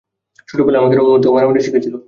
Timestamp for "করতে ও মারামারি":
1.11-1.61